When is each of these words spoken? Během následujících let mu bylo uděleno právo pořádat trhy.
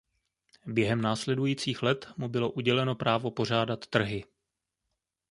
Během 0.65 1.01
následujících 1.01 1.83
let 1.83 2.07
mu 2.17 2.27
bylo 2.29 2.51
uděleno 2.51 2.95
právo 2.95 3.31
pořádat 3.31 3.87
trhy. 3.87 4.23